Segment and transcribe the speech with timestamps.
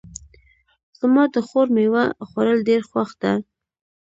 [0.99, 3.31] زما د خور میوه خوړل ډېر خوښ ده